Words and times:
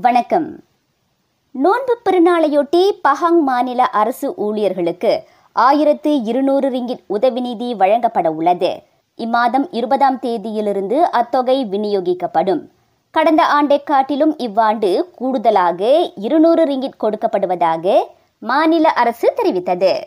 வணக்கம். 0.00 0.62
நோன்பு 1.50 1.98
பெருநாளையொட்டி 2.04 2.90
பஹாங் 3.04 3.40
மாநில 3.40 3.84
அரசு 3.84 4.34
ஊழியர்களுக்கு 4.36 5.24
ஆயிரத்து 5.52 6.22
இருநூறு 6.22 6.70
ரிங்கிட் 6.70 7.02
உதவி 7.06 7.40
நிதி 7.40 7.74
வழங்கப்பட 7.74 8.30
உள்ளது. 8.30 8.82
இம்மாதம் 9.16 9.68
இருபதாம் 9.70 10.18
தேதியிலிருந்து 10.22 11.00
அத்தொகை 11.00 11.66
விநியோகிக்கப்படும். 11.70 12.68
கடந்த 13.10 13.46
ஆண்டை 13.46 13.82
காட்டிலும் 13.82 14.38
இவ்வாண்டு 14.38 15.10
கூடுதலாக 15.14 16.10
இருநூறு 16.14 16.64
ரிங்கிட் 16.64 17.00
கொடுக்கப்படுவதாக 17.04 17.96
மாநில 18.38 18.92
அரசு 18.92 19.32
தெரிவித்தது. 19.36 20.00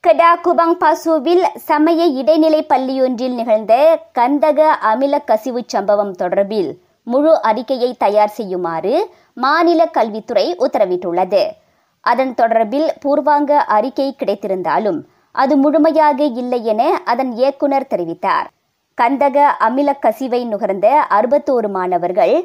கடா 0.00 0.36
குபாங் 0.36 0.76
பாசுவில் 0.80 1.44
சமய 1.56 2.04
இடைநிலை 2.04 2.66
பள்ளியொன்றில் 2.68 3.34
நிகழ்ந்த 3.34 4.00
கந்தக 4.14 4.60
அமில 4.92 5.24
கசிவு 5.24 5.62
சம்பவம் 5.66 6.14
தொடர்பில் 6.16 6.86
முழு 7.12 7.32
அறிக்கையை 7.48 7.90
தயார் 8.04 8.36
செய்யுமாறு 8.38 8.94
மாநில 9.44 9.80
கல்வித்துறை 9.96 10.46
உத்தரவிட்டுள்ளது. 10.66 11.42
அதன் 12.04 12.34
தொடர்பில் 12.40 12.88
பூர்வாங்க 13.02 13.52
அறிக்கை 13.76 14.08
கிடைத்திருந்தாலும் 14.14 15.00
அது 15.34 15.54
முழுமையாக 15.56 16.20
இல்லை 16.42 16.60
என 16.72 16.82
அதன் 17.04 17.32
இயக்குனர் 17.40 17.90
தெரிவித்தார். 17.94 18.46
கந்தக 18.98 19.38
அமில 19.66 19.90
கசிவை 20.04 20.40
நுகர்ந்த 20.52 20.86
அறுபத்தோரு 21.16 21.68
மாணவர்கள் 21.76 22.36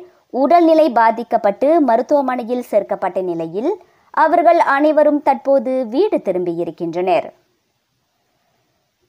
உடல்நிலை 0.42 0.88
பாதிக்கப்பட்டு 1.00 1.68
மருத்துவமனையில் 1.82 2.68
சேர்க்கப்பட்ட 2.72 3.20
நிலையில் 3.30 3.72
அவர்கள் 4.14 4.60
அனைவரும் 4.76 5.22
தற்போது 5.28 5.72
வீடு 5.94 6.18
திரும்பியிருக்கின்றனர். 6.26 7.28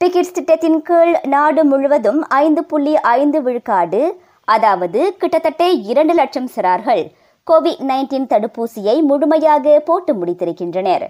பிகிட்ஸ் 0.00 0.36
திட்டத்தின் 0.36 0.80
கீழ் 0.82 1.14
நாடு 1.34 1.62
முழுவதும் 1.64 2.20
ஐந்து 2.42 2.62
புள்ளி 2.70 2.94
ஐந்து 3.18 3.38
விழுக்காடு 3.42 4.00
அதாவது 4.44 5.16
கிட்டத்தட்ட 5.16 5.70
இரண்டு 5.70 6.14
லட்சம் 6.14 6.48
சிறார்கள் 6.56 7.12
கோவிட் 7.50 7.80
நைன்டீன் 7.80 8.26
தடுப்பூசியை 8.26 9.02
முழுமையாக 9.02 9.80
போட்டு 9.80 10.14
முடித்திருக்கின்றனர். 10.14 11.06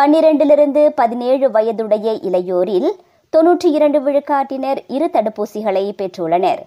பன்னிரண்டிலிருந்து 0.00 0.88
பதினேழு 0.88 1.50
வயதுடைய 1.50 2.12
இளையோரில் 2.12 2.90
தொன்னூற்றி 3.36 3.64
இரண்டு 3.64 4.00
விழுக்காட்டினர் 4.00 4.76
இரு 4.88 5.10
தடுப்பூசிகளை 5.12 5.92
பெற்றுள்ளனர். 5.92 6.58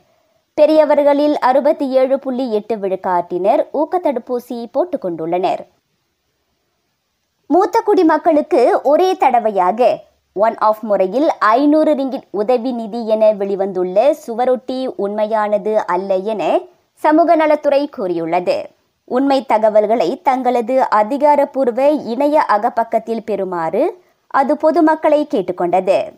பெரியவர்களில் 0.54 1.38
அறுபத்தி 1.40 1.90
ஏழு 1.90 2.20
புள்ளி 2.20 2.52
எட்டு 2.52 2.76
விழுக்காட்டினர் 2.76 3.68
ஊக்க 3.72 4.00
தடுப்பூசி 4.04 4.66
போட்டுக் 4.72 5.06
கொண்டுள்ளனர். 5.06 5.60
மூத்த 7.48 7.82
குடிமக்களுக்கு 7.86 8.80
ஒரே 8.84 9.16
தடவையாக 9.16 10.00
ஒன் 10.34 10.58
ஆஃப் 10.58 10.78
முறையில் 10.82 11.38
ஐநூறு 11.40 11.96
ரிங்கிட் 11.96 12.28
உதவி 12.30 12.72
நிதி 12.72 13.08
என 13.08 13.34
வெளிவந்துள்ள 13.34 14.16
சுவரொட்டி 14.28 14.94
உண்மையானது 14.96 15.86
அல்ல 15.86 16.16
என 16.16 16.60
சமூக 16.94 17.36
நலத்துறை 17.36 17.90
கூறியுள்ளது. 17.90 18.70
உண்மை 19.06 19.46
தகவல்களை 19.46 20.22
தங்களது 20.22 20.90
அதிகாரப்பூர்வ 20.90 21.90
இணைய 21.90 22.42
அகப்பக்கத்தில் 22.42 23.24
பெறுமாறு 23.28 23.90
அது 24.28 24.58
பொதுமக்களை 24.58 25.28
கேட்டுக்கொண்டது. 25.32 26.14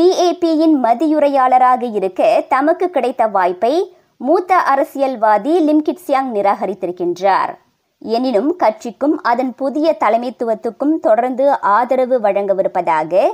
டிஏபியின் 0.00 0.76
மதியுரையாளராக 0.82 1.94
இருக்க 1.94 2.44
தமக்கு 2.48 2.90
கிடைத்த 2.90 3.26
வாய்ப்பை 3.26 3.96
மூத்த 4.16 4.56
அரசியல்வாதி 4.56 5.72
லிம்கிட் 5.72 6.02
சியாங் 6.06 6.32
நிராகரித்திருக்கின்றார். 6.34 7.54
எனினும் 7.98 8.56
கட்சிக்கும் 8.56 9.16
அதன் 9.22 9.54
புதிய 9.54 9.96
தலைமைத்துவத்துக்கும் 10.00 10.94
தொடர்ந்து 11.00 11.60
ஆதரவு 11.60 12.18
வழங்கவிருப்பதாக 12.20 13.24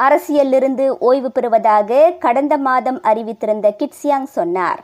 அரசியலிருந்து 0.00 0.88
ஓய்வு 0.98 1.32
பெறுவதாக 1.32 2.10
கடந்த 2.18 2.56
மாதம் 2.58 3.00
அறிவித்திருந்த 3.00 3.66
கிட்சியாங் 3.78 4.28
சொன்னார். 4.36 4.82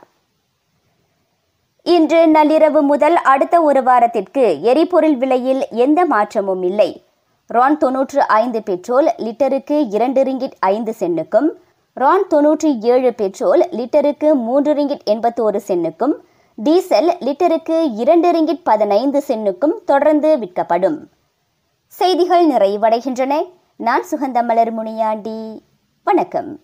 இன்று 1.85 2.19
நள்ளிரவு 2.27 2.81
முதல் 2.81 3.15
அடுத்த 3.15 3.55
ஒரு 3.61 3.83
வாரத்திற்கு 3.83 4.61
எரிபொருள் 4.61 5.17
விலையில் 5.17 5.63
எந்த 5.69 6.05
மாற்றமும் 6.05 6.63
இல்லை. 6.63 6.89
ரான் 7.49 7.77
தொன்னூற்று 7.77 8.21
ஐந்து 8.27 8.63
பெட்ரோல் 8.63 9.07
லிட்டருக்கு 9.17 9.77
இரண்டு 9.89 10.23
ரிங்கிட் 10.23 10.55
ஐந்து 10.59 10.93
சென்னுக்கும் 10.99 11.49
ரான் 11.93 12.25
தொன்னூற்றி 12.29 12.69
ஏழு 12.93 13.13
பெட்ரோல் 13.13 13.63
லிட்டருக்கு 13.71 14.33
மூன்று 14.33 14.73
ரிங்கிட் 14.73 15.05
எண்பத்தோரு 15.05 15.59
சென்னுக்கும் 15.67 16.15
டீசல் 16.57 17.07
லிட்டருக்கு 17.07 17.93
இரண்டு 17.95 18.31
ரிங்கிட் 18.31 18.59
பதினைந்து 18.63 19.23
சென்னுக்கும் 19.27 19.83
தொடர்ந்து 19.85 20.37
விற்கப்படும். 20.37 21.09
செய்திகள் 21.87 22.49
நிறைவடைகின்றன. 22.49 23.51
நான் 23.75 24.03
சுகந்தமலர் 24.11 24.71
முனியாண்டி. 24.71 25.61
வணக்கம். 26.03 26.59